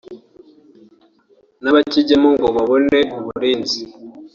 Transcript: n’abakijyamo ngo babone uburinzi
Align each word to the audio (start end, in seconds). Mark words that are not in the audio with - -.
n’abakijyamo 1.61 2.29
ngo 2.35 2.47
babone 2.55 2.99
uburinzi 3.17 3.81